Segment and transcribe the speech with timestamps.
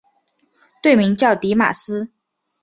[0.81, 2.09] 队名叫狄玛斯。